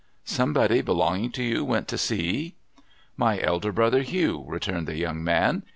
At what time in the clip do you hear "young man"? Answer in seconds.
4.97-5.61